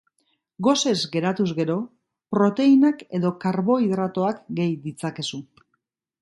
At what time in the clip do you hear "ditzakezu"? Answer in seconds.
4.89-5.41